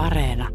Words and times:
Areena. 0.00 0.48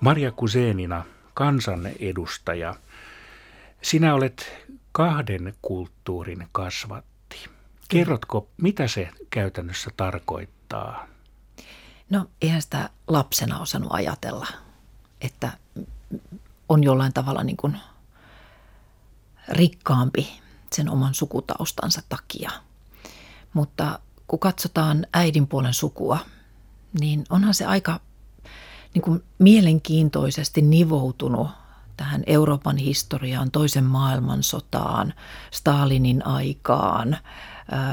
Maria 0.00 0.32
Kusenina, 0.32 1.04
kansanedustaja. 1.34 2.74
Sinä 3.82 4.14
olet 4.14 4.66
kahden 4.92 5.54
kulttuurin 5.62 6.48
kasvatti. 6.52 7.13
Kerrotko, 7.88 8.48
mitä 8.56 8.88
se 8.88 9.08
käytännössä 9.30 9.90
tarkoittaa? 9.96 11.06
No, 12.10 12.26
eihän 12.42 12.62
sitä 12.62 12.90
lapsena 13.08 13.60
osannut 13.60 13.92
ajatella, 13.92 14.46
että 15.20 15.52
on 16.68 16.84
jollain 16.84 17.12
tavalla 17.12 17.44
niin 17.44 17.56
kuin 17.56 17.76
rikkaampi 19.48 20.40
sen 20.72 20.90
oman 20.90 21.14
sukutaustansa 21.14 22.02
takia. 22.08 22.50
Mutta 23.52 23.98
kun 24.26 24.38
katsotaan 24.38 25.06
äidin 25.12 25.46
puolen 25.46 25.74
sukua, 25.74 26.18
niin 27.00 27.24
onhan 27.30 27.54
se 27.54 27.64
aika 27.66 28.00
niin 28.94 29.02
kuin 29.02 29.24
mielenkiintoisesti 29.38 30.62
nivoutunut 30.62 31.48
tähän 31.96 32.22
Euroopan 32.26 32.76
historiaan, 32.76 33.50
toisen 33.50 33.84
maailmansotaan, 33.84 35.14
Stalinin 35.50 36.26
aikaan, 36.26 37.16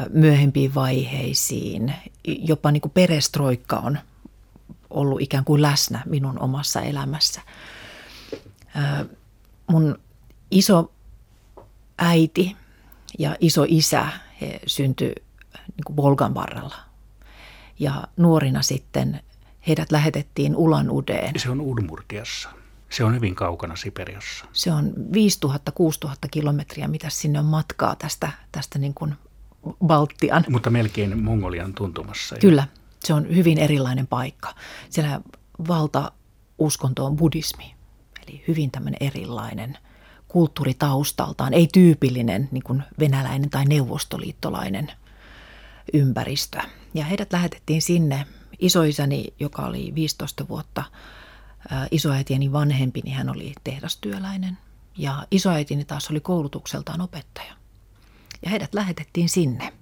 myöhempiin 0.09 0.75
vaiheisiin. 0.75 1.93
Jopa 2.27 2.71
niin 2.71 2.81
kuin 2.81 2.91
perestroikka 2.91 3.77
on 3.77 3.99
ollut 4.89 5.21
ikään 5.21 5.45
kuin 5.45 5.61
läsnä 5.61 6.03
minun 6.05 6.39
omassa 6.39 6.81
elämässä. 6.81 7.41
Mun 9.67 9.99
iso 10.51 10.91
äiti 11.97 12.55
ja 13.19 13.35
iso 13.39 13.65
isä 13.67 14.07
he 14.41 14.59
syntyi 14.67 15.15
niin 15.53 15.83
kuin 15.85 15.95
Volgan 15.95 16.33
varrella. 16.33 16.75
Ja 17.79 18.07
nuorina 18.17 18.61
sitten 18.61 19.21
heidät 19.67 19.91
lähetettiin 19.91 20.55
Ulan 20.55 20.89
Udeen. 20.89 21.39
Se 21.39 21.49
on 21.49 21.61
Udmurtiassa. 21.61 22.49
Se 22.89 23.03
on 23.03 23.15
hyvin 23.15 23.35
kaukana 23.35 23.75
Siperiassa. 23.75 24.45
Se 24.53 24.71
on 24.71 24.93
5000-6000 26.05 26.11
kilometriä, 26.31 26.87
mitä 26.87 27.09
sinne 27.09 27.39
on 27.39 27.45
matkaa 27.45 27.95
tästä, 27.95 28.31
tästä 28.51 28.79
niin 28.79 28.93
kuin 28.93 29.15
Baltian. 29.85 30.45
Mutta 30.49 30.69
melkein 30.69 31.23
Mongolian 31.23 31.73
tuntumassa. 31.73 32.35
Kyllä, 32.35 32.67
se 33.03 33.13
on 33.13 33.35
hyvin 33.35 33.57
erilainen 33.57 34.07
paikka. 34.07 34.55
Siellä 34.89 35.21
valtauskonto 35.67 37.05
on 37.05 37.15
buddhismi, 37.15 37.75
eli 38.27 38.43
hyvin 38.47 38.71
tämmöinen 38.71 38.97
erilainen 39.07 39.77
kulttuuritaustaltaan, 40.27 41.53
ei 41.53 41.67
tyypillinen 41.73 42.49
niin 42.51 42.63
kuin 42.63 42.83
venäläinen 42.99 43.49
tai 43.49 43.65
neuvostoliittolainen 43.65 44.91
ympäristö. 45.93 46.59
Ja 46.93 47.05
heidät 47.05 47.33
lähetettiin 47.33 47.81
sinne. 47.81 48.25
Isoisäni, 48.59 49.33
joka 49.39 49.61
oli 49.61 49.91
15 49.95 50.47
vuotta 50.47 50.83
isoäitieni 51.91 52.51
vanhempi, 52.51 53.01
niin 53.03 53.15
hän 53.15 53.29
oli 53.29 53.53
tehdastyöläinen. 53.63 54.57
Ja 54.97 55.27
isoäitini 55.31 55.85
taas 55.85 56.11
oli 56.11 56.19
koulutukseltaan 56.19 57.01
opettaja. 57.01 57.53
Ja 58.41 58.49
heidät 58.49 58.73
lähetettiin 58.73 59.29
sinne 59.29 59.73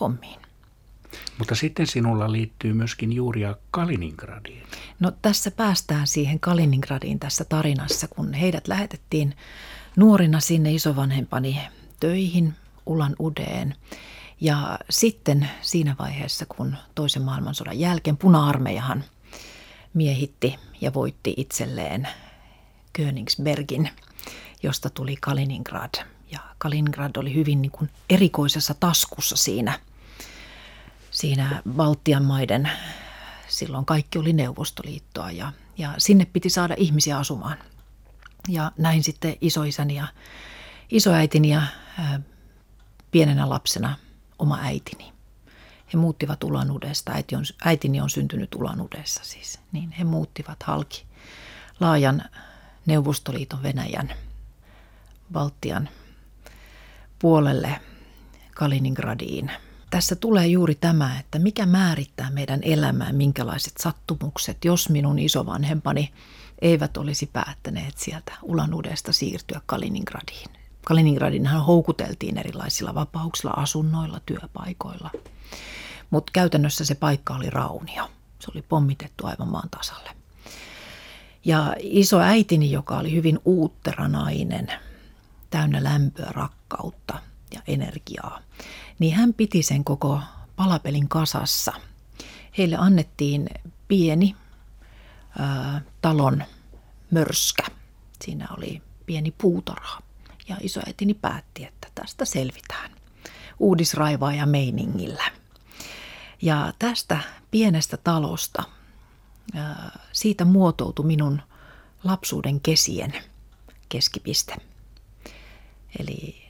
hommiin. 0.00 0.40
Mutta 1.38 1.54
sitten 1.54 1.86
sinulla 1.86 2.32
liittyy 2.32 2.72
myöskin 2.72 3.12
juuria 3.12 3.56
Kaliningradiin. 3.70 4.62
No 5.00 5.12
tässä 5.22 5.50
päästään 5.50 6.06
siihen 6.06 6.40
Kaliningradiin 6.40 7.20
tässä 7.20 7.44
tarinassa, 7.44 8.08
kun 8.08 8.34
heidät 8.34 8.68
lähetettiin 8.68 9.36
nuorina 9.96 10.40
sinne 10.40 10.72
isovanhempani 10.72 11.60
töihin 12.00 12.54
Ulan 12.86 13.16
Udeen. 13.20 13.74
Ja 14.40 14.78
sitten 14.90 15.48
siinä 15.60 15.96
vaiheessa, 15.98 16.46
kun 16.46 16.76
toisen 16.94 17.22
maailmansodan 17.22 17.78
jälkeen 17.78 18.16
puna-armeijahan 18.16 19.04
miehitti 19.94 20.56
ja 20.80 20.94
voitti 20.94 21.34
itselleen 21.36 22.08
Königsbergin, 22.92 23.90
josta 24.62 24.90
tuli 24.90 25.16
Kaliningrad. 25.20 25.94
Ja 26.32 26.40
Kaliningrad 26.58 27.16
oli 27.16 27.34
hyvin 27.34 27.62
niin 27.62 27.72
kuin 27.72 27.90
erikoisessa 28.10 28.74
taskussa 28.74 29.36
siinä, 29.36 29.80
siinä 31.10 31.62
Baltian 31.70 32.24
maiden, 32.24 32.70
silloin 33.48 33.84
kaikki 33.84 34.18
oli 34.18 34.32
Neuvostoliittoa 34.32 35.30
ja, 35.30 35.52
ja 35.78 35.94
sinne 35.98 36.24
piti 36.24 36.50
saada 36.50 36.74
ihmisiä 36.78 37.18
asumaan. 37.18 37.58
Ja 38.48 38.72
näin 38.78 39.02
sitten 39.02 39.36
isoisäni 39.40 39.94
ja 39.94 40.08
isoäitini 40.90 41.48
ja 41.48 41.62
ää, 41.98 42.20
pienenä 43.10 43.48
lapsena 43.48 43.96
oma 44.38 44.58
äitini. 44.62 45.12
He 45.92 45.98
muuttivat 45.98 46.44
Ulanudesta, 46.44 47.12
äiti 47.12 47.36
on, 47.36 47.44
äitini 47.64 48.00
on 48.00 48.10
syntynyt 48.10 48.54
Ulanudessa 48.54 49.24
siis, 49.24 49.60
niin 49.72 49.90
he 49.90 50.04
muuttivat 50.04 50.62
halki 50.62 51.06
laajan 51.80 52.22
Neuvostoliiton 52.86 53.62
Venäjän 53.62 54.12
Baltian 55.32 55.88
puolelle 57.20 57.80
Kaliningradiin. 58.54 59.50
Tässä 59.90 60.16
tulee 60.16 60.46
juuri 60.46 60.74
tämä, 60.74 61.18
että 61.20 61.38
mikä 61.38 61.66
määrittää 61.66 62.30
meidän 62.30 62.60
elämää, 62.62 63.12
minkälaiset 63.12 63.72
sattumukset, 63.80 64.64
jos 64.64 64.88
minun 64.88 65.18
isovanhempani 65.18 66.12
eivät 66.62 66.96
olisi 66.96 67.26
päättäneet 67.32 67.98
sieltä 67.98 68.32
Ulanudesta 68.42 69.12
siirtyä 69.12 69.60
Kaliningradiin. 69.66 70.50
Kaliningradinhan 70.84 71.64
houkuteltiin 71.64 72.38
erilaisilla 72.38 72.94
vapauksilla, 72.94 73.54
asunnoilla, 73.56 74.20
työpaikoilla. 74.26 75.10
Mutta 76.10 76.30
käytännössä 76.32 76.84
se 76.84 76.94
paikka 76.94 77.34
oli 77.34 77.50
raunio. 77.50 78.10
Se 78.38 78.50
oli 78.54 78.62
pommitettu 78.62 79.26
aivan 79.26 79.48
maan 79.48 79.68
tasalle. 79.70 80.10
Ja 81.44 81.74
iso 81.78 82.20
äitini, 82.20 82.72
joka 82.72 82.98
oli 82.98 83.12
hyvin 83.12 83.38
uutteranainen, 83.44 84.72
täynnä 85.50 85.84
lämpöä, 85.84 86.26
rakkautta 86.30 87.18
ja 87.54 87.60
energiaa, 87.66 88.40
niin 88.98 89.14
hän 89.14 89.34
piti 89.34 89.62
sen 89.62 89.84
koko 89.84 90.20
palapelin 90.56 91.08
kasassa. 91.08 91.72
Heille 92.58 92.76
annettiin 92.76 93.48
pieni 93.88 94.36
ää, 95.38 95.80
talon 96.02 96.44
mörskä. 97.10 97.62
Siinä 98.24 98.48
oli 98.56 98.82
pieni 99.06 99.30
puutarha. 99.30 100.00
Ja 100.48 100.56
isoäitini 100.60 101.14
päätti, 101.14 101.64
että 101.64 101.88
tästä 101.94 102.24
selvitään 102.24 102.90
uudisraivaaja 103.58 104.46
meiningillä. 104.46 105.24
Ja 106.42 106.72
tästä 106.78 107.20
pienestä 107.50 107.96
talosta, 107.96 108.62
siitä 110.12 110.44
muotoutui 110.44 111.06
minun 111.06 111.42
lapsuuden 112.04 112.60
kesien 112.60 113.12
keskipiste. 113.88 114.56
Eli 115.98 116.42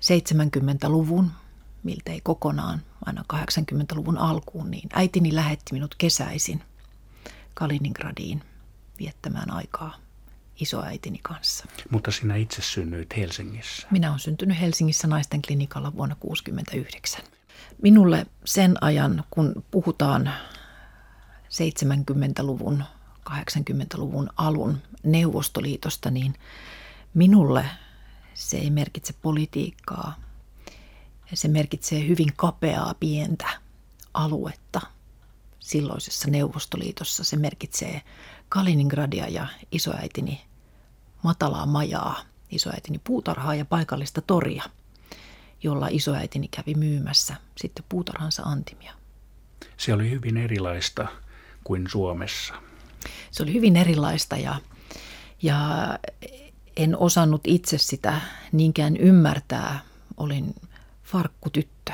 70-luvun, 0.00 1.30
miltei 1.82 2.20
kokonaan, 2.20 2.82
aina 3.06 3.24
80-luvun 3.32 4.18
alkuun, 4.18 4.70
niin 4.70 4.88
äitini 4.92 5.34
lähetti 5.34 5.72
minut 5.72 5.94
kesäisin 5.94 6.62
Kaliningradiin 7.54 8.42
viettämään 8.98 9.50
aikaa 9.50 9.94
isoäitini 10.60 11.18
kanssa. 11.22 11.64
Mutta 11.90 12.10
sinä 12.10 12.36
itse 12.36 12.62
synnyit 12.62 13.16
Helsingissä. 13.16 13.86
Minä 13.90 14.08
olen 14.08 14.20
syntynyt 14.20 14.60
Helsingissä 14.60 15.06
naisten 15.06 15.42
klinikalla 15.42 15.92
vuonna 15.96 16.14
1969. 16.14 17.24
Minulle 17.82 18.26
sen 18.44 18.74
ajan, 18.80 19.24
kun 19.30 19.64
puhutaan 19.70 20.30
70-luvun, 21.48 22.84
80-luvun 23.30 24.30
alun 24.36 24.78
Neuvostoliitosta, 25.02 26.10
niin 26.10 26.34
minulle 27.14 27.64
se 28.38 28.56
ei 28.56 28.70
merkitse 28.70 29.14
politiikkaa. 29.22 30.14
Se 31.34 31.48
merkitsee 31.48 32.08
hyvin 32.08 32.32
kapeaa 32.36 32.94
pientä 33.00 33.46
aluetta 34.14 34.80
silloisessa 35.58 36.30
Neuvostoliitossa. 36.30 37.24
Se 37.24 37.36
merkitsee 37.36 38.02
Kaliningradia 38.48 39.28
ja 39.28 39.46
isoäitini 39.72 40.40
matalaa 41.22 41.66
majaa, 41.66 42.20
isoäitini 42.50 42.98
puutarhaa 42.98 43.54
ja 43.54 43.64
paikallista 43.64 44.20
toria– 44.22 44.62
jolla 45.62 45.88
isoäitini 45.90 46.48
kävi 46.48 46.74
myymässä 46.74 47.34
sitten 47.56 47.84
puutarhansa 47.88 48.42
antimia. 48.42 48.92
Se 49.76 49.94
oli 49.94 50.10
hyvin 50.10 50.36
erilaista 50.36 51.08
kuin 51.64 51.90
Suomessa. 51.90 52.54
Se 53.30 53.42
oli 53.42 53.52
hyvin 53.52 53.76
erilaista 53.76 54.36
ja, 54.36 54.60
ja 55.42 55.58
en 56.78 56.96
osannut 56.98 57.40
itse 57.46 57.78
sitä 57.78 58.20
niinkään 58.52 58.96
ymmärtää. 58.96 59.80
Olin 60.16 60.54
farkkutyttö. 61.04 61.92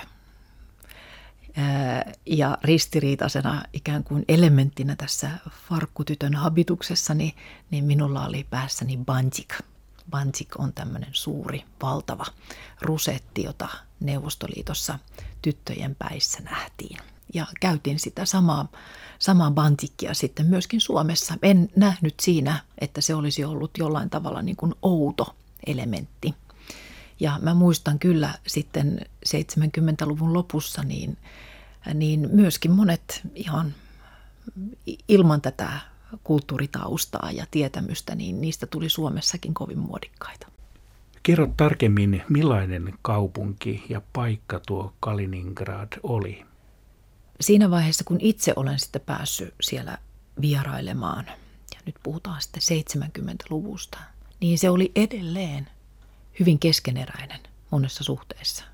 Ja 2.27 2.59
ristiriitaisena 2.65 3.63
ikään 3.73 4.05
kuin 4.05 4.25
elementtinä 4.29 4.97
tässä 4.97 5.31
farkkutytön 5.69 6.35
habituksessani, 6.35 7.35
niin 7.71 7.85
minulla 7.85 8.27
oli 8.27 8.47
päässäni 8.51 8.99
banjik. 9.05 9.55
Banjik 10.11 10.49
on 10.59 10.73
tämmöinen 10.73 11.11
suuri, 11.13 11.65
valtava 11.83 12.27
rusetti, 12.81 13.43
jota 13.43 13.69
Neuvostoliitossa 14.01 14.99
tyttöjen 15.43 15.95
päissä 15.95 16.41
nähtiin. 16.41 17.14
Ja 17.35 17.47
käytin 17.61 17.99
sitä 17.99 18.25
samaa, 18.25 18.69
samaa 19.19 19.51
bantikkia 19.51 20.15
sitten 20.15 20.47
myöskin 20.47 20.81
Suomessa. 20.81 21.35
En 21.43 21.69
nähnyt 21.77 22.15
siinä, 22.21 22.61
että 22.79 23.01
se 23.01 23.15
olisi 23.15 23.45
ollut 23.45 23.79
jollain 23.79 24.11
tavalla 24.11 24.43
niin 24.43 24.57
kuin 24.57 24.75
outo 24.83 25.37
elementti. 25.67 26.35
Ja 27.21 27.39
mä 27.43 27.55
muistan 27.55 27.99
kyllä 27.99 28.35
sitten 28.47 29.01
70-luvun 29.29 30.33
lopussa, 30.33 30.83
niin, 30.83 31.19
niin 31.95 32.29
myöskin 32.33 32.71
monet 32.71 33.21
ihan 33.35 33.75
ilman 35.09 35.41
tätä 35.41 35.71
kulttuuritaustaa 36.25 37.31
ja 37.33 37.47
tietämystä, 37.51 38.15
niin 38.15 38.41
niistä 38.41 38.67
tuli 38.67 38.89
Suomessakin 38.89 39.55
kovin 39.55 39.79
muodikkaita. 39.79 40.47
Kerro 41.23 41.49
tarkemmin, 41.57 42.23
millainen 42.29 42.95
kaupunki 43.03 43.85
ja 43.89 44.03
paikka 44.13 44.61
tuo 44.67 44.93
Kaliningrad 45.01 45.89
oli? 46.03 46.45
Siinä 47.41 47.71
vaiheessa, 47.71 48.05
kun 48.05 48.19
itse 48.21 48.53
olen 48.57 48.79
sitten 48.79 49.01
päässyt 49.01 49.55
siellä 49.63 49.99
vierailemaan, 50.41 51.27
ja 51.75 51.81
nyt 51.87 51.95
puhutaan 52.03 52.43
sitten 52.43 52.63
70-luvusta, 53.03 53.99
niin 54.41 54.59
se 54.59 54.71
oli 54.71 54.93
edelleen 54.97 55.69
hyvin 56.41 56.59
keskeneräinen 56.59 57.41
monessa 57.71 58.05
suhteessa. 58.05 58.65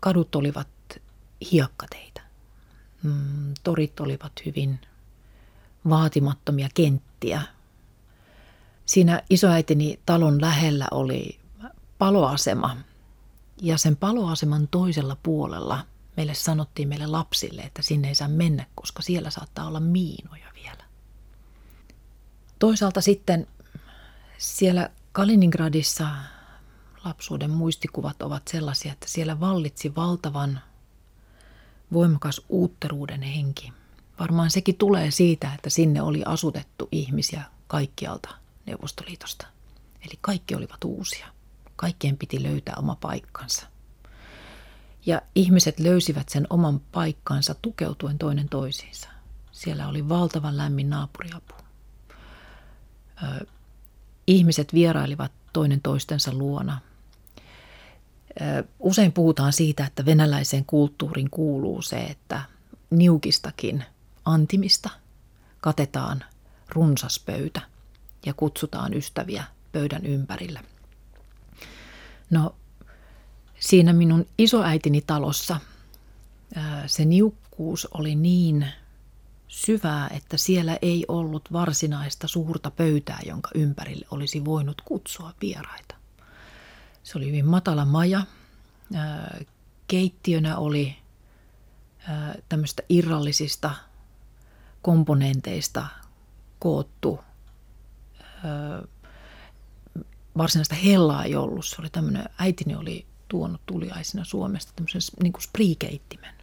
Kadut 0.00 0.34
olivat 0.34 0.68
hiekkateitä. 1.52 2.20
Mm, 3.02 3.54
torit 3.64 4.00
olivat 4.00 4.32
hyvin 4.46 4.80
vaatimattomia 5.88 6.68
kenttiä. 6.74 7.42
Siinä 8.86 9.22
isoäitini 9.30 10.00
talon 10.06 10.40
lähellä 10.40 10.88
oli 10.90 11.38
paloasema 11.98 12.76
ja 13.62 13.78
sen 13.78 13.96
paloaseman 13.96 14.68
toisella 14.68 15.16
puolella 15.22 15.86
meille 16.16 16.34
sanottiin 16.34 16.88
meille 16.88 17.06
lapsille, 17.06 17.62
että 17.62 17.82
sinne 17.82 18.08
ei 18.08 18.14
saa 18.14 18.28
mennä, 18.28 18.66
koska 18.74 19.02
siellä 19.02 19.30
saattaa 19.30 19.66
olla 19.66 19.80
miinoja 19.80 20.46
vielä. 20.54 20.84
Toisaalta 22.58 23.00
sitten 23.00 23.46
siellä 24.38 24.90
Kaliningradissa 25.12 26.08
lapsuuden 27.04 27.50
muistikuvat 27.50 28.22
ovat 28.22 28.48
sellaisia, 28.48 28.92
että 28.92 29.08
siellä 29.08 29.40
vallitsi 29.40 29.94
valtavan 29.94 30.60
voimakas 31.92 32.40
uutteruuden 32.48 33.22
henki. 33.22 33.72
Varmaan 34.18 34.50
sekin 34.50 34.76
tulee 34.76 35.10
siitä, 35.10 35.54
että 35.54 35.70
sinne 35.70 36.02
oli 36.02 36.22
asutettu 36.26 36.88
ihmisiä 36.92 37.44
kaikkialta 37.66 38.28
Neuvostoliitosta. 38.66 39.46
Eli 40.00 40.18
kaikki 40.20 40.54
olivat 40.54 40.84
uusia. 40.84 41.26
Kaikkien 41.76 42.18
piti 42.18 42.42
löytää 42.42 42.74
oma 42.78 42.96
paikkansa. 42.96 43.66
Ja 45.06 45.22
ihmiset 45.34 45.80
löysivät 45.80 46.28
sen 46.28 46.46
oman 46.50 46.80
paikkansa 46.80 47.54
tukeutuen 47.62 48.18
toinen 48.18 48.48
toisiinsa. 48.48 49.08
Siellä 49.52 49.88
oli 49.88 50.08
valtavan 50.08 50.56
lämmin 50.56 50.90
naapuriapu. 50.90 51.54
Ö, 53.22 53.46
ihmiset 54.26 54.74
vierailivat 54.74 55.32
toinen 55.52 55.80
toistensa 55.80 56.32
luona. 56.32 56.80
Ö, 58.40 58.64
usein 58.78 59.12
puhutaan 59.12 59.52
siitä, 59.52 59.86
että 59.86 60.04
venäläiseen 60.04 60.64
kulttuuriin 60.64 61.30
kuuluu 61.30 61.82
se, 61.82 62.00
että 62.00 62.42
niukistakin 62.90 63.84
antimista 64.24 64.90
katetaan 65.60 66.24
runsas 66.68 67.18
pöytä 67.18 67.60
ja 68.26 68.34
kutsutaan 68.34 68.94
ystäviä 68.94 69.44
pöydän 69.72 70.06
ympärille– 70.06 70.60
No 72.30 72.54
siinä 73.64 73.92
minun 73.92 74.26
isoäitini 74.38 75.00
talossa 75.00 75.60
se 76.86 77.04
niukkuus 77.04 77.88
oli 77.94 78.14
niin 78.14 78.66
syvää, 79.48 80.08
että 80.08 80.36
siellä 80.36 80.78
ei 80.82 81.04
ollut 81.08 81.52
varsinaista 81.52 82.28
suurta 82.28 82.70
pöytää, 82.70 83.18
jonka 83.26 83.50
ympärille 83.54 84.06
olisi 84.10 84.44
voinut 84.44 84.80
kutsua 84.80 85.32
vieraita. 85.40 85.94
Se 87.02 87.18
oli 87.18 87.26
hyvin 87.26 87.46
matala 87.46 87.84
maja. 87.84 88.22
Keittiönä 89.88 90.56
oli 90.56 90.96
tämmöistä 92.48 92.82
irrallisista 92.88 93.70
komponenteista 94.82 95.86
koottu 96.58 97.20
varsinaista 100.38 100.74
hellaa 100.74 101.24
ei 101.24 101.36
ollut. 101.36 101.66
Se 101.66 101.76
oli 101.78 101.90
tämmöinen, 101.90 102.24
äitini 102.38 102.74
oli 102.76 103.06
tuonut 103.28 103.60
tuliaisina 103.66 104.24
Suomesta 104.24 104.72
tämmöisen 104.76 105.00
niin 105.22 105.32
kuin 105.32 105.42
spriikeittimen. 105.42 106.34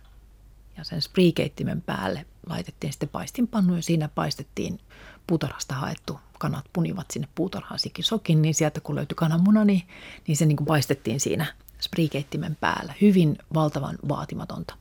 Ja 0.77 0.83
sen 0.83 1.01
spriikeittimen 1.01 1.81
päälle 1.81 2.25
laitettiin 2.49 2.93
sitten 2.93 3.09
paistinpannu 3.09 3.75
ja 3.75 3.81
siinä 3.81 4.07
paistettiin 4.07 4.79
puutarhasta 5.27 5.75
haettu 5.75 6.19
kanat 6.39 6.65
punivat 6.73 7.11
sinne 7.11 7.27
puutarhaan 7.35 7.79
sokin, 8.01 8.41
niin 8.41 8.53
sieltä 8.53 8.81
kun 8.81 8.95
löytyi 8.95 9.15
kananmuna, 9.15 9.65
niin, 9.65 9.87
niin 10.27 10.37
se 10.37 10.45
niin 10.45 10.57
kuin 10.57 10.67
paistettiin 10.67 11.19
siinä 11.19 11.53
spriikeittimen 11.81 12.55
päällä. 12.55 12.93
Hyvin 13.01 13.37
valtavan 13.53 13.97
vaatimatonta. 14.09 14.75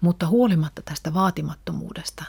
Mutta 0.00 0.26
huolimatta 0.26 0.82
tästä 0.82 1.14
vaatimattomuudesta, 1.14 2.24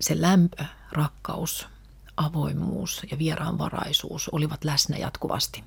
se 0.00 0.20
lämpö, 0.20 0.64
rakkaus, 0.92 1.68
avoimuus 2.16 3.02
ja 3.10 3.18
vieraanvaraisuus 3.18 4.28
olivat 4.28 4.64
läsnä 4.64 4.96
jatkuvasti. 4.96 5.64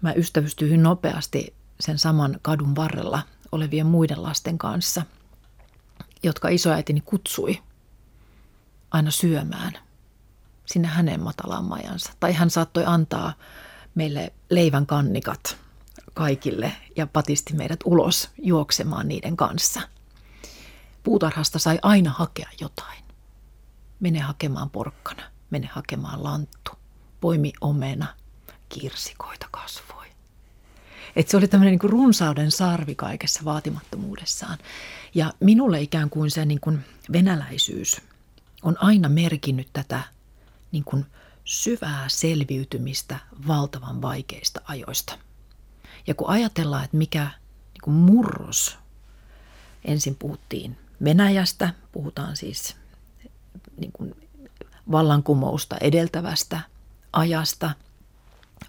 Mä 0.00 0.12
ystävystyin 0.12 0.82
nopeasti 0.82 1.54
sen 1.80 1.98
saman 1.98 2.38
kadun 2.42 2.76
varrella 2.76 3.22
olevien 3.52 3.86
muiden 3.86 4.22
lasten 4.22 4.58
kanssa, 4.58 5.02
jotka 6.22 6.48
isoäitini 6.48 7.00
kutsui 7.00 7.62
aina 8.90 9.10
syömään 9.10 9.72
sinne 10.66 10.88
hänen 10.88 11.20
matalaan 11.20 11.64
majansa. 11.64 12.12
Tai 12.20 12.32
hän 12.32 12.50
saattoi 12.50 12.84
antaa 12.86 13.32
meille 13.94 14.32
leivän 14.50 14.86
kannikat 14.86 15.56
kaikille 16.14 16.72
ja 16.96 17.06
patisti 17.06 17.54
meidät 17.54 17.80
ulos 17.84 18.30
juoksemaan 18.42 19.08
niiden 19.08 19.36
kanssa. 19.36 19.80
Puutarhasta 21.02 21.58
sai 21.58 21.78
aina 21.82 22.10
hakea 22.10 22.48
jotain. 22.60 23.04
Mene 24.00 24.20
hakemaan 24.20 24.70
porkkana– 24.70 25.22
mene 25.50 25.66
hakemaan 25.72 26.24
lanttu, 26.24 26.70
poimi 27.20 27.52
omena, 27.60 28.06
kirsikoita 28.68 29.46
kasvoi. 29.50 30.06
Et 31.16 31.28
se 31.28 31.36
oli 31.36 31.48
tämmöinen 31.48 31.78
niin 31.82 31.90
runsauden 31.90 32.50
sarvi 32.50 32.94
kaikessa 32.94 33.44
vaatimattomuudessaan. 33.44 34.58
Ja 35.14 35.32
minulle 35.40 35.80
ikään 35.80 36.10
kuin 36.10 36.30
se 36.30 36.44
niin 36.44 36.60
kuin 36.60 36.84
venäläisyys 37.12 38.00
on 38.62 38.76
aina 38.80 39.08
merkinnyt 39.08 39.68
tätä 39.72 40.00
niin 40.72 40.84
kuin 40.84 41.06
syvää 41.44 42.04
selviytymistä 42.08 43.18
valtavan 43.46 44.02
vaikeista 44.02 44.60
ajoista. 44.64 45.18
Ja 46.06 46.14
kun 46.14 46.28
ajatellaan, 46.28 46.84
että 46.84 46.96
mikä 46.96 47.30
niin 47.72 47.82
kuin 47.84 47.94
murros, 47.94 48.78
ensin 49.84 50.14
puhuttiin 50.14 50.78
Venäjästä, 51.04 51.74
puhutaan 51.92 52.36
siis 52.36 52.76
niin 53.76 53.92
kuin 53.92 54.14
vallankumousta 54.90 55.76
edeltävästä 55.80 56.60
ajasta, 57.12 57.70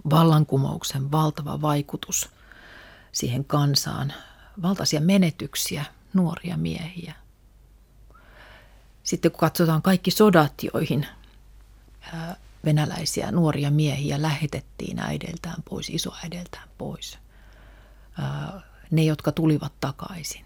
vallankumouksen 0.10 1.12
valtava 1.12 1.62
vaikutus 1.62 2.29
siihen 3.12 3.46
kansaan, 3.46 4.13
valtaisia 4.62 5.01
menetyksiä, 5.01 5.86
nuoria 6.13 6.58
miehiä. 6.58 7.15
Sitten 9.03 9.31
kun 9.31 9.39
katsotaan 9.39 9.81
kaikki 9.81 10.12
sodat, 10.12 10.53
joihin 10.74 11.08
venäläisiä 12.65 13.31
nuoria 13.31 13.72
miehiä 13.72 14.22
lähetettiin 14.22 15.00
äideltään 15.00 15.63
pois, 15.69 15.89
isoäideltään 15.89 16.69
pois. 16.77 17.17
Ne, 18.91 19.03
jotka 19.03 19.31
tulivat 19.31 19.74
takaisin 19.79 20.46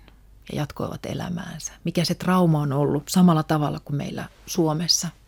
ja 0.51 0.57
jatkoivat 0.57 1.05
elämäänsä. 1.05 1.71
Mikä 1.83 2.05
se 2.05 2.15
trauma 2.15 2.62
on 2.62 2.73
ollut 2.73 3.03
samalla 3.09 3.43
tavalla 3.43 3.79
kuin 3.79 3.97
meillä 3.97 4.29
Suomessa– 4.45 5.07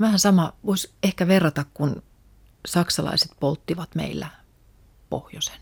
Vähän 0.00 0.18
sama 0.18 0.52
voisi 0.66 0.90
ehkä 1.02 1.28
verrata, 1.28 1.64
kun 1.74 2.02
saksalaiset 2.66 3.32
polttivat 3.40 3.94
meillä 3.94 4.28
pohjoisen. 5.10 5.58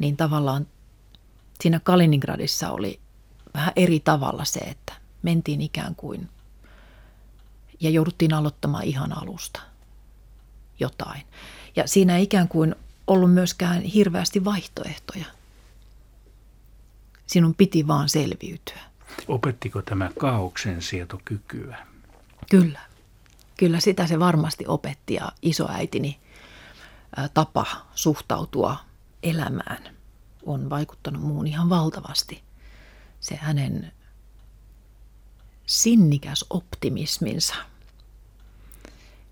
Niin 0.00 0.16
tavallaan 0.16 0.66
siinä 1.60 1.80
Kaliningradissa 1.80 2.70
oli 2.70 3.00
vähän 3.54 3.72
eri 3.76 4.00
tavalla 4.00 4.44
se, 4.44 4.60
että 4.60 4.92
mentiin 5.22 5.60
ikään 5.60 5.94
kuin 5.94 6.28
ja 7.80 7.90
jouduttiin 7.90 8.34
aloittamaan 8.34 8.84
ihan 8.84 9.18
alusta 9.22 9.60
jotain. 10.80 11.22
Ja 11.76 11.88
siinä 11.88 12.16
ei 12.16 12.22
ikään 12.22 12.48
kuin 12.48 12.74
ollut 13.06 13.32
myöskään 13.32 13.82
hirveästi 13.82 14.44
vaihtoehtoja. 14.44 15.26
Sinun 17.26 17.54
piti 17.54 17.86
vaan 17.86 18.08
selviytyä. 18.08 18.80
Opettiko 19.28 19.82
tämä 19.82 20.10
kaauksen 20.18 20.82
sietokykyä? 20.82 21.86
Kyllä. 22.50 22.80
Kyllä 23.56 23.80
sitä 23.80 24.06
se 24.06 24.18
varmasti 24.18 24.64
opetti 24.68 25.14
ja 25.14 25.32
isoäitini 25.42 26.20
tapa 27.34 27.66
suhtautua 27.94 28.76
elämään 29.22 29.96
on 30.46 30.70
vaikuttanut 30.70 31.22
muun 31.22 31.46
ihan 31.46 31.68
valtavasti. 31.68 32.42
Se 33.20 33.36
hänen 33.36 33.92
sinnikäs 35.66 36.44
optimisminsa. 36.50 37.54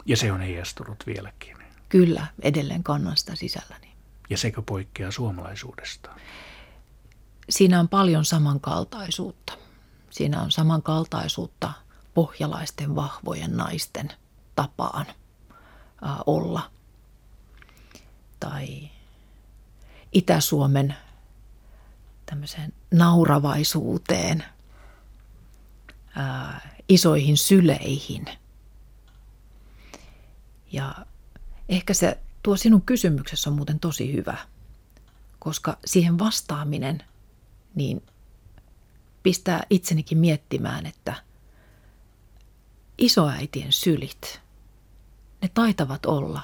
Ja 0.07 0.17
se 0.17 0.33
on 0.33 0.41
heijastunut 0.41 1.07
vieläkin. 1.07 1.57
Kyllä, 1.89 2.27
edelleen 2.43 2.83
kannan 2.83 3.17
sitä 3.17 3.35
sisälläni. 3.35 3.93
Ja 4.31 4.37
sekö 4.37 4.63
poikkeaa 4.63 5.11
suomalaisuudesta? 5.11 6.11
Siinä 7.51 7.81
on 7.81 7.89
paljon 7.89 8.25
samankaltaisuutta. 8.25 9.53
Siinä 10.11 10.43
on 10.43 10.51
samankaltaisuutta 10.51 11.73
pohjalaisten 12.15 12.97
vahvojen 12.97 13.57
naisten 13.57 14.13
tapaan 14.57 15.07
olla. 16.27 16.71
Tai 18.41 18.91
Itä-Suomen 20.13 20.97
tämmöiseen 22.27 22.73
nauravaisuuteen, 22.91 24.45
isoihin 26.89 27.37
syleihin. 27.37 28.25
Ja 30.73 30.95
ehkä 31.69 31.95
se 31.95 32.19
tuo 32.43 32.57
sinun 32.57 32.83
kysymyksessä 32.83 33.51
on 33.51 33.57
muuten 33.57 33.81
tosi 33.81 34.13
hyvä, 34.13 34.37
koska 35.39 35.79
siihen 35.87 36.19
vastaaminen 36.19 37.03
niin 37.75 38.03
pistää 39.23 39.63
itsenikin 39.71 40.19
miettimään, 40.19 40.87
että 40.87 41.15
isoäitien 42.99 43.73
sylit, 43.73 44.41
ne 45.43 45.51
taitavat 45.55 46.07
olla 46.07 46.43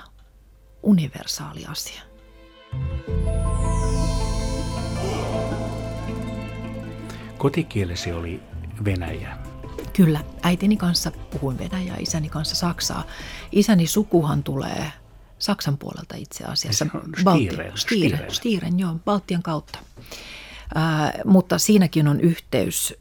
universaali 0.83 1.66
asia. 1.66 2.02
Kotikielesi 7.38 8.12
oli 8.12 8.40
venäjä. 8.85 9.38
Kyllä, 9.92 10.25
äitini 10.42 10.76
kanssa 10.76 11.11
puhuin 11.11 11.59
venäjää, 11.59 11.97
isäni 11.99 12.28
kanssa 12.28 12.57
saksaa. 12.57 13.04
Isäni 13.52 13.87
sukuhan 13.87 14.42
tulee 14.42 14.92
Saksan 15.38 15.78
puolelta 15.78 16.16
itse 16.16 16.45
asiassa. 16.45 16.87
Stiiren, 17.21 17.73
Stiiren, 17.78 18.35
Stiiren, 18.35 18.78
joo, 18.78 18.97
Baltian 19.04 19.42
kautta. 19.42 19.78
Äh, 20.76 21.12
mutta 21.25 21.59
siinäkin 21.59 22.09
on 22.09 22.21
yhteys 22.21 22.95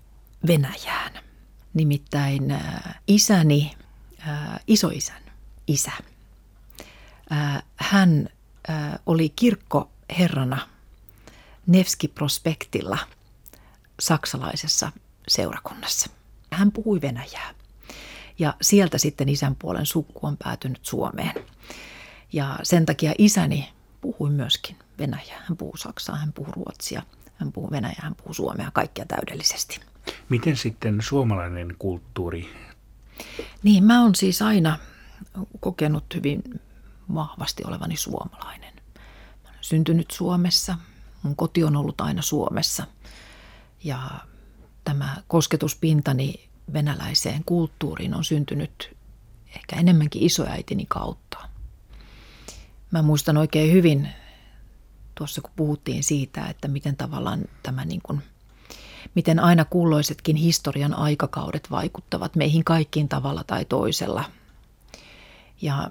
Venäjään. 0.48 1.29
Nimittäin 1.80 2.52
äh, 2.52 3.02
isäni, 3.08 3.72
äh, 4.28 4.60
isoisän 4.68 5.22
isä, 5.68 5.92
äh, 7.32 7.64
hän 7.76 8.30
oli 9.06 9.30
kirkkoherrana 9.30 10.68
Nevski-prospektilla 11.68 12.98
saksalaisessa 14.00 14.92
seurakunnassa. 15.28 16.10
Hän 16.52 16.72
puhui 16.72 17.02
venäjää 17.02 17.54
ja 18.40 18.54
sieltä 18.62 18.98
sitten 18.98 19.30
isän 19.30 19.56
puolen 19.56 19.86
sukku 19.86 20.20
on 20.28 20.38
päätynyt 20.38 20.86
Suomeen. 20.86 21.34
Ja 22.34 22.60
sen 22.64 22.86
takia 22.86 23.14
isäni 23.18 23.70
puhui 24.02 24.30
myöskin 24.30 24.76
venäjää. 24.98 25.44
Hän 25.48 25.58
puhuu 25.58 25.78
saksaa, 25.78 26.16
hän 26.16 26.34
puhuu 26.34 26.54
ruotsia, 26.54 27.04
hän 27.36 27.52
puhuu 27.52 27.72
venäjää, 27.72 28.02
hän 28.02 28.16
puhuu 28.16 28.34
suomea, 28.34 28.72
kaikkia 28.74 29.06
täydellisesti. 29.06 29.89
Miten 30.30 30.58
sitten 30.58 30.98
suomalainen 31.02 31.76
kulttuuri? 31.80 32.50
Niin, 33.64 33.84
mä 33.84 34.02
oon 34.02 34.16
siis 34.16 34.42
aina 34.42 34.80
kokenut 35.60 36.16
hyvin 36.16 36.44
vahvasti 37.14 37.64
olevani 37.66 37.98
suomalainen. 37.98 38.74
Mä 39.44 39.50
olen 39.50 39.58
syntynyt 39.62 40.12
Suomessa, 40.12 40.78
mun 41.24 41.36
koti 41.36 41.64
on 41.64 41.76
ollut 41.76 42.02
aina 42.02 42.22
Suomessa 42.22 42.88
ja 43.84 44.10
tämä 44.84 45.16
kosketuspintani 45.28 46.50
venäläiseen 46.74 47.44
kulttuuriin 47.44 48.16
on 48.16 48.24
syntynyt 48.24 48.98
ehkä 49.56 49.76
enemmänkin 49.76 50.24
isoäitini 50.24 50.86
kautta. 50.90 51.38
Mä 52.92 53.02
muistan 53.02 53.38
oikein 53.38 53.74
hyvin 53.74 54.10
tuossa, 55.16 55.42
kun 55.42 55.52
puhuttiin 55.56 56.04
siitä, 56.04 56.46
että 56.46 56.68
miten 56.68 56.96
tavallaan 56.96 57.46
tämä 57.64 57.86
niin 57.86 58.02
kuin, 58.04 58.22
miten 59.16 59.40
aina 59.40 59.66
kulloisetkin 59.66 60.36
historian 60.36 60.94
aikakaudet 60.94 61.72
vaikuttavat 61.72 62.36
meihin 62.36 62.64
kaikkiin 62.64 63.10
tavalla 63.10 63.44
tai 63.44 63.66
toisella. 63.66 64.24
Ja 65.62 65.90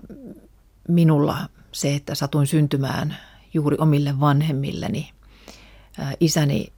minulla 0.88 1.48
se, 1.72 1.94
että 1.94 2.14
satuin 2.14 2.46
syntymään 2.46 3.16
juuri 3.54 3.76
omille 3.80 4.20
vanhemmilleni, 4.20 5.12
isäni 6.20 6.72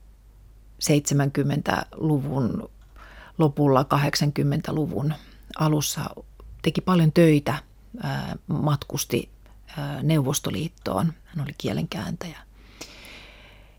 70-luvun 0.83 2.69
lopulla, 3.37 3.83
80-luvun 3.83 5.13
alussa 5.59 6.01
teki 6.61 6.81
paljon 6.81 7.11
töitä, 7.11 7.63
matkusti 8.47 9.29
Neuvostoliittoon. 10.03 11.13
Hän 11.25 11.43
oli 11.43 11.53
kielenkääntäjä. 11.57 12.37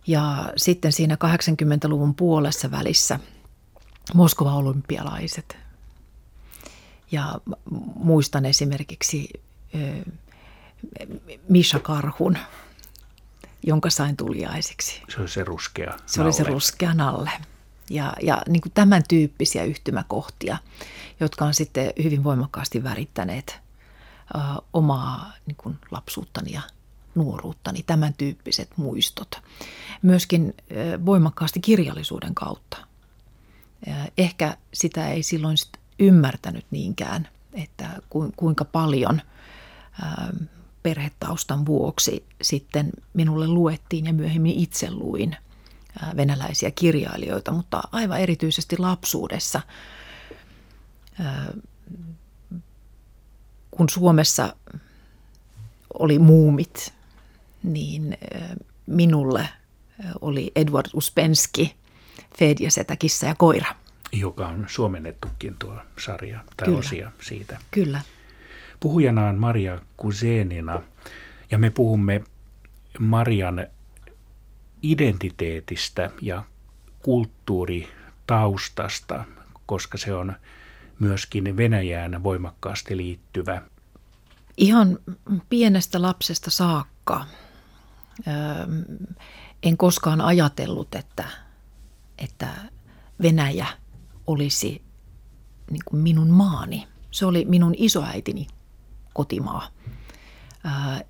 Ja 0.06 0.52
sitten 0.56 0.92
siinä 0.92 1.14
80-luvun 1.14 2.14
puolessa 2.14 2.70
välissä 2.70 3.20
Moskova 4.14 4.54
olympialaiset. 4.54 5.56
Ja 7.12 7.40
muistan 7.94 8.44
esimerkiksi 8.44 9.28
Misha 11.48 11.78
Karhun, 11.78 12.38
jonka 13.62 13.90
sain 13.90 14.16
tuliaisiksi. 14.16 15.02
Se 15.08 15.20
oli 15.20 15.28
se 15.28 15.44
ruskea 15.44 15.90
Se 16.06 16.18
nalle. 16.18 16.26
oli 16.26 16.32
se 16.32 16.44
ruskea 16.44 16.94
nalle. 16.94 17.30
Ja, 17.90 18.12
ja 18.22 18.42
niin 18.48 18.60
kuin 18.60 18.72
tämän 18.72 19.02
tyyppisiä 19.08 19.64
yhtymäkohtia, 19.64 20.56
jotka 21.20 21.44
on 21.44 21.54
sitten 21.54 21.92
hyvin 22.02 22.24
voimakkaasti 22.24 22.84
värittäneet 22.84 23.60
omaa 24.72 25.32
niin 25.46 25.56
kuin 25.56 25.78
lapsuuttani 25.90 26.52
ja 26.52 26.62
nuoruuttani, 27.14 27.82
tämän 27.82 28.14
tyyppiset 28.14 28.70
muistot. 28.76 29.40
Myöskin 30.02 30.54
voimakkaasti 31.06 31.60
kirjallisuuden 31.60 32.34
kautta. 32.34 32.76
Ehkä 34.18 34.56
sitä 34.74 35.08
ei 35.08 35.22
silloin 35.22 35.58
sit 35.58 35.72
ymmärtänyt 35.98 36.66
niinkään, 36.70 37.28
että 37.52 37.88
kuinka 38.36 38.64
paljon 38.64 39.22
perhetaustan 40.82 41.66
vuoksi 41.66 42.24
sitten 42.42 42.90
minulle 43.14 43.46
luettiin 43.46 44.06
ja 44.06 44.12
myöhemmin 44.12 44.54
itse 44.58 44.90
luin 44.90 45.36
venäläisiä 46.16 46.70
kirjailijoita, 46.70 47.52
mutta 47.52 47.82
aivan 47.92 48.20
erityisesti 48.20 48.78
lapsuudessa 48.78 49.60
kun 53.70 53.88
Suomessa 53.88 54.56
oli 55.98 56.18
muumit, 56.18 56.94
niin 57.62 58.18
minulle 58.86 59.48
oli 60.20 60.52
Edward 60.56 60.86
Uspenski, 60.94 61.74
Fedja 62.38 62.70
Setä, 62.70 62.96
kissa 62.96 63.26
ja 63.26 63.34
koira. 63.34 63.74
Joka 64.12 64.48
on 64.48 64.64
suomennettukin 64.68 65.56
tuo 65.58 65.78
sarja 65.98 66.44
tai 66.56 66.66
Kyllä. 66.66 66.78
osia 66.78 67.12
siitä. 67.20 67.58
Kyllä. 67.70 68.00
Puhujana 68.80 69.28
on 69.28 69.38
Maria 69.38 69.80
Kuzenina 69.96 70.82
ja 71.50 71.58
me 71.58 71.70
puhumme 71.70 72.24
Marian 72.98 73.66
identiteetistä 74.82 76.10
ja 76.20 76.44
kulttuuritaustasta, 77.02 79.24
koska 79.66 79.98
se 79.98 80.14
on 80.14 80.32
myöskin 80.98 81.56
Venäjään 81.56 82.22
voimakkaasti 82.22 82.96
liittyvä. 82.96 83.62
Ihan 84.56 84.98
pienestä 85.48 86.02
lapsesta 86.02 86.50
saakka 86.50 87.24
en 89.62 89.76
koskaan 89.76 90.20
ajatellut, 90.20 90.94
että, 90.94 91.24
että 92.18 92.48
Venäjä 93.22 93.66
olisi 94.26 94.82
niin 95.70 95.82
kuin 95.84 96.02
minun 96.02 96.30
maani. 96.30 96.88
Se 97.10 97.26
oli 97.26 97.44
minun 97.44 97.74
isoäitini 97.76 98.46
kotimaa. 99.14 99.68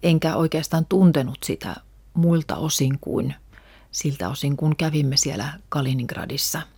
Enkä 0.02 0.36
oikeastaan 0.36 0.86
tuntenut 0.86 1.38
sitä 1.44 1.76
muilta 2.14 2.56
osin 2.56 2.98
kuin 2.98 3.34
siltä 3.90 4.28
osin, 4.28 4.56
kun 4.56 4.76
kävimme 4.76 5.16
siellä 5.16 5.58
Kaliningradissa– 5.68 6.62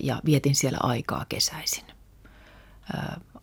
ja 0.00 0.20
vietin 0.24 0.54
siellä 0.54 0.78
aikaa 0.82 1.24
kesäisin. 1.28 1.84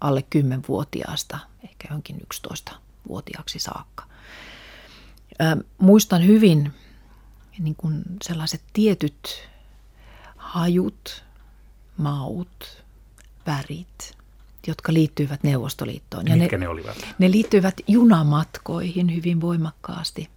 Alle 0.01 0.23
10-vuotiaasta, 0.35 1.39
ehkä 1.63 1.87
johonkin 1.89 2.21
11-vuotiaaksi 2.33 3.59
saakka. 3.59 4.03
Muistan 5.77 6.25
hyvin 6.25 6.73
niin 7.59 7.75
kuin 7.75 8.03
sellaiset 8.23 8.61
tietyt 8.73 9.49
hajut, 10.37 11.23
maut, 11.97 12.83
värit, 13.47 14.17
jotka 14.67 14.93
liittyivät 14.93 15.43
Neuvostoliittoon. 15.43 16.27
Ja 16.27 16.35
Mitkä 16.35 16.57
ne, 16.57 16.65
ne 16.65 16.69
olivat? 16.69 16.97
Ne 17.19 17.31
liittyivät 17.31 17.75
junamatkoihin 17.87 19.15
hyvin 19.15 19.41
voimakkaasti. 19.41 20.29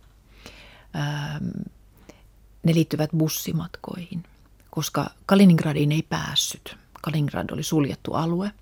Ne 2.63 2.75
liittyvät 2.75 3.11
bussimatkoihin, 3.17 4.23
koska 4.71 5.11
Kaliningradiin 5.27 5.93
ei 5.93 6.03
päässyt. 6.03 6.77
Kaliningrad 7.03 7.51
oli 7.51 7.63
suljettu 7.63 8.15
alue. 8.15 8.53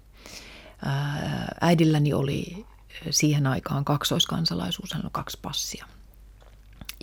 Äidilläni 1.60 2.12
oli 2.12 2.66
siihen 3.10 3.46
aikaan 3.46 3.84
kaksoiskansalaisuus, 3.84 4.92
hän 4.92 5.04
on 5.04 5.10
kaksi 5.10 5.38
passia. 5.42 5.86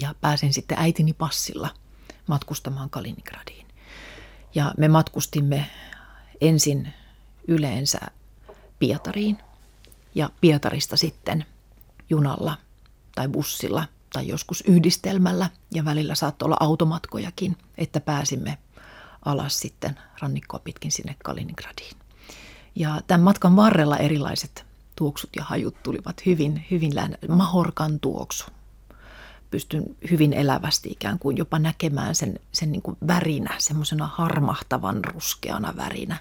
Ja 0.02 0.16
pääsin 0.22 0.54
sitten 0.54 0.80
äitini 0.80 1.14
passilla 1.14 1.70
matkustamaan 2.28 2.90
Kaliningradiin. 2.90 3.68
Ja 4.56 4.74
me 4.78 4.88
matkustimme 4.88 5.70
ensin 6.42 6.94
yleensä 7.48 8.00
Pietariin 8.80 9.38
ja 10.16 10.30
Pietarista 10.42 10.98
sitten 10.98 11.46
junalla 12.10 12.58
tai 13.16 13.28
bussilla 13.28 13.86
tai 14.14 14.28
joskus 14.28 14.64
yhdistelmällä 14.68 15.50
ja 15.74 15.86
välillä 15.86 16.16
saattoi 16.16 16.46
olla 16.46 16.58
automatkojakin, 16.60 17.58
että 17.78 18.00
pääsimme 18.00 18.58
alas 19.26 19.60
sitten 19.60 20.00
rannikkoa 20.22 20.60
pitkin 20.60 20.92
sinne 20.92 21.16
Kaliningradiin. 21.24 21.96
Ja 22.76 23.02
tämän 23.08 23.22
matkan 23.22 23.56
varrella 23.56 23.98
erilaiset 23.98 24.66
tuoksut 24.96 25.30
ja 25.36 25.44
hajut 25.44 25.84
tulivat 25.84 26.26
hyvin, 26.26 26.66
hyvin 26.72 26.96
lähinnä. 26.96 27.18
Mahorkan 27.28 28.00
tuoksu. 28.00 28.46
Pystyn 29.52 29.84
hyvin 30.12 30.34
elävästi 30.34 30.90
ikään 30.90 31.20
kuin 31.20 31.38
jopa 31.38 31.60
näkemään 31.60 32.16
sen, 32.16 32.40
sen 32.52 32.72
niin 32.72 32.82
kuin 32.82 32.98
värinä, 33.08 33.56
semmoisena 33.58 34.08
harmahtavan 34.08 35.04
ruskeana 35.04 35.74
värinä. 35.78 36.18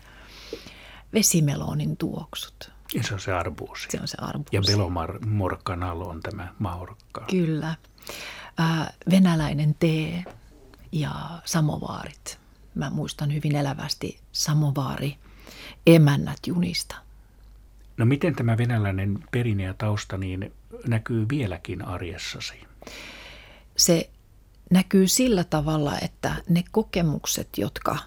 Vesimelonin 1.12 1.96
tuoksut. 1.96 2.70
Ja 2.94 3.02
se 3.02 3.14
on 3.14 3.20
se 3.20 3.32
arbuusi. 3.32 3.88
Se 3.90 4.00
on 4.00 4.08
se 4.08 4.16
arbuusi. 4.20 4.56
Ja 4.56 4.62
velomorkkanalo 4.66 6.08
on 6.08 6.20
tämä 6.22 6.54
mahorkka. 6.58 7.24
Kyllä. 7.30 7.74
Äh, 8.60 8.88
venäläinen 9.10 9.76
tee 9.80 10.24
ja 10.92 11.10
samovaarit. 11.44 12.38
Mä 12.74 12.90
muistan 12.90 13.34
hyvin 13.34 13.56
elävästi 13.56 14.20
samovaari 14.32 15.16
emännät 15.86 16.38
junista– 16.46 16.96
No 17.98 18.06
miten 18.06 18.34
tämä 18.34 18.58
venäläinen 18.58 19.18
perinne 19.30 19.62
ja 19.62 19.74
tausta 19.74 20.18
niin 20.18 20.52
näkyy 20.86 21.26
vieläkin 21.28 21.84
arjessasi? 21.84 22.54
Se 23.78 24.10
näkyy 24.70 25.08
sillä 25.08 25.44
tavalla, 25.44 25.98
että 25.98 26.34
ne 26.48 26.64
kokemukset, 26.70 27.48
jotka 27.56 27.98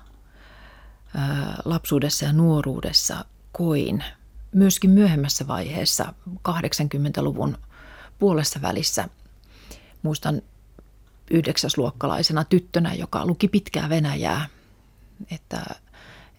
lapsuudessa 1.66 2.26
ja 2.26 2.34
nuoruudessa 2.34 3.26
koin, 3.52 4.04
myöskin 4.52 4.90
myöhemmässä 4.90 5.48
vaiheessa 5.48 6.14
80-luvun 6.50 7.58
puolessa 8.20 8.62
välissä, 8.62 9.10
muistan 10.04 10.42
yhdeksäsluokkalaisena 11.32 12.44
tyttönä, 12.44 12.94
joka 12.94 13.26
luki 13.26 13.48
pitkää 13.48 13.90
Venäjää, 13.90 14.50
että 15.32 15.64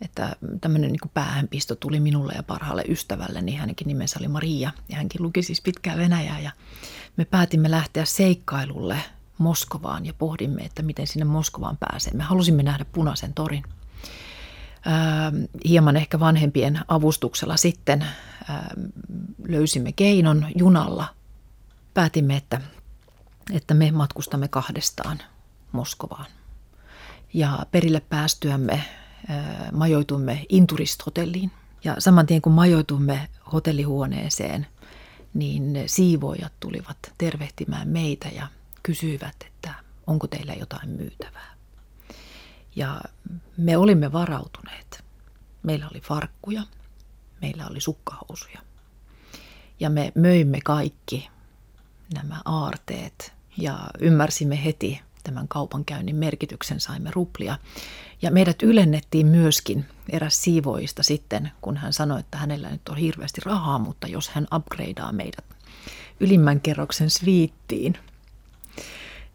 että 0.02 0.36
tämmöinen 0.60 0.92
niin 0.92 1.10
päähänpisto 1.14 1.74
tuli 1.74 2.00
minulle 2.00 2.32
ja 2.36 2.42
parhaalle 2.42 2.84
ystävälle, 2.88 3.42
niin 3.42 3.58
hänenkin 3.58 3.86
nimensä 3.86 4.18
oli 4.18 4.28
Maria 4.28 4.70
ja 4.88 4.96
hänkin 4.96 5.22
luki 5.22 5.42
siis 5.42 5.60
pitkää 5.60 5.96
Venäjää 5.96 6.40
ja 6.40 6.50
me 7.16 7.24
päätimme 7.24 7.70
lähteä 7.70 8.04
seikkailulle 8.04 8.98
Moskovaan 9.38 10.06
ja 10.06 10.14
pohdimme, 10.14 10.62
että 10.62 10.82
miten 10.82 11.06
sinne 11.06 11.24
Moskovaan 11.24 11.76
pääsee. 11.80 12.12
Me 12.12 12.22
halusimme 12.22 12.62
nähdä 12.62 12.84
punaisen 12.84 13.34
torin. 13.34 13.64
Öö, 14.86 15.48
hieman 15.64 15.96
ehkä 15.96 16.20
vanhempien 16.20 16.80
avustuksella 16.88 17.56
sitten 17.56 18.02
öö, 18.02 18.56
löysimme 19.48 19.92
keinon 19.92 20.46
junalla. 20.56 21.08
Päätimme, 21.94 22.36
että, 22.36 22.60
että 23.52 23.74
me 23.74 23.90
matkustamme 23.90 24.48
kahdestaan 24.48 25.18
Moskovaan. 25.72 26.26
Ja 27.34 27.66
perille 27.70 28.00
päästyämme 28.00 28.84
majoitumme 29.72 30.46
Inturist-hotelliin. 30.48 31.50
Ja 31.84 31.96
saman 31.98 32.26
tien 32.26 32.42
kun 32.42 32.52
majoitumme 32.52 33.28
hotellihuoneeseen, 33.52 34.66
niin 35.34 35.74
siivoojat 35.86 36.52
tulivat 36.60 36.96
tervehtimään 37.18 37.88
meitä 37.88 38.28
ja 38.28 38.46
kysyivät, 38.82 39.36
että 39.46 39.74
onko 40.06 40.26
teillä 40.26 40.54
jotain 40.54 40.88
myytävää. 40.88 41.54
Ja 42.76 43.00
me 43.56 43.76
olimme 43.76 44.12
varautuneet. 44.12 45.04
Meillä 45.62 45.88
oli 45.92 46.00
farkkuja, 46.00 46.62
meillä 47.40 47.66
oli 47.66 47.80
sukkahousuja. 47.80 48.60
Ja 49.80 49.90
me 49.90 50.12
möimme 50.14 50.60
kaikki 50.64 51.30
nämä 52.14 52.40
aarteet 52.44 53.32
ja 53.56 53.78
ymmärsimme 53.98 54.64
heti 54.64 55.00
tämän 55.24 55.48
kaupankäynnin 55.48 56.16
merkityksen, 56.16 56.80
saimme 56.80 57.10
ruplia. 57.10 57.58
Ja 58.22 58.30
meidät 58.30 58.62
ylennettiin 58.62 59.26
myöskin 59.26 59.84
eräs 60.08 60.42
siivoista 60.42 61.02
sitten, 61.02 61.52
kun 61.60 61.76
hän 61.76 61.92
sanoi, 61.92 62.20
että 62.20 62.38
hänellä 62.38 62.70
nyt 62.70 62.88
on 62.88 62.96
hirveästi 62.96 63.40
rahaa, 63.44 63.78
mutta 63.78 64.06
jos 64.06 64.28
hän 64.28 64.46
upgradeaa 64.54 65.12
meidät 65.12 65.44
ylimmän 66.20 66.60
kerroksen 66.60 67.10
sviittiin, 67.10 67.98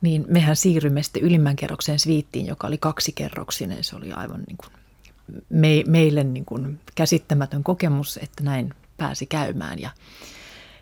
niin 0.02 0.26
mehän 0.28 0.56
siirrymme 0.56 1.04
sitten 1.04 1.24
ylimmän 1.24 1.56
kerroksen 1.56 2.00
sviittiin, 2.00 2.46
joka 2.46 2.68
oli 2.68 2.78
kaksikerroksinen. 2.78 3.84
Se 3.84 3.96
oli 3.96 4.12
aivan 4.12 4.44
niin 4.48 4.58
kuin 4.58 4.72
me, 5.50 5.84
meille 5.88 6.24
niin 6.24 6.46
kuin 6.46 6.80
käsittämätön 6.96 7.64
kokemus, 7.64 8.18
että 8.18 8.44
näin 8.44 8.74
pääsi 8.98 9.26
käymään. 9.26 9.80
Ja, 9.80 9.90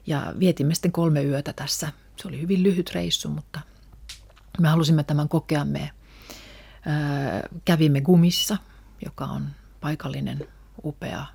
ja 0.08 0.34
vietimme 0.40 0.74
sitten 0.74 0.92
kolme 0.92 1.24
yötä 1.24 1.54
tässä. 1.54 1.92
Se 2.16 2.28
oli 2.28 2.42
hyvin 2.42 2.64
lyhyt 2.64 2.92
reissu, 2.92 3.30
mutta 3.30 3.60
me 4.60 4.68
halusimme 4.68 5.04
tämän 5.04 5.30
kokea. 5.30 5.66
Me 5.66 5.90
kävimme 7.66 8.02
Gumissa, 8.02 8.58
joka 9.06 9.26
on 9.26 9.50
paikallinen 9.82 10.48
upea 10.84 11.26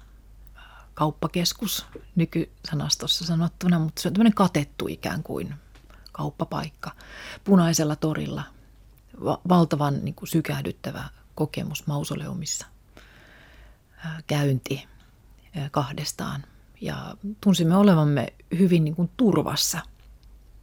kauppakeskus 0.95 1.87
nykysanastossa 2.17 3.25
sanottuna, 3.25 3.79
mutta 3.79 4.03
se 4.03 4.09
on 4.09 4.15
tämmöinen 4.15 4.35
katettu 4.35 4.89
ikään 4.89 5.23
kuin 5.23 5.55
kauppapaikka 6.21 6.91
punaisella 7.45 7.97
torilla. 7.97 8.43
valtavan 9.49 10.05
niin 10.05 10.15
kuin 10.15 10.29
sykähdyttävä 10.29 11.05
kokemus 11.35 11.87
mausoleumissa. 11.87 12.67
käynti 14.27 14.89
kahdestaan 15.71 16.45
ja 16.81 17.17
tunsimme 17.41 17.77
olevamme 17.77 18.33
hyvin 18.59 18.85
niin 18.85 18.95
kuin 18.97 19.11
turvassa. 19.17 19.81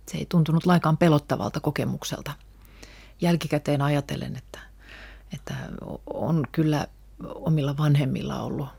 Se 0.08 0.17
ei 0.17 0.26
tuntunut 0.26 0.65
laikaan 0.65 0.98
pelottavalta 0.98 1.60
kokemukselta. 1.60 2.32
Jälkikäteen 3.22 3.82
ajatellen, 3.82 4.36
että 4.36 4.60
että 5.34 5.54
on 6.13 6.43
kyllä 6.52 6.88
omilla 7.36 7.78
vanhemmilla 7.78 8.41
ollut 8.41 8.70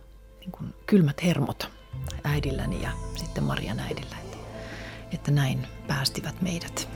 niin 0.41 0.53
kuin 0.53 0.75
kylmät 0.87 1.23
hermot 1.23 1.71
äidilläni 2.25 2.83
ja 2.83 2.91
sitten 3.17 3.45
Marian 3.45 3.81
äidillä, 3.81 4.28
että, 5.13 5.31
näin 5.31 5.67
päästivät 5.87 6.43
meidät. 6.43 6.89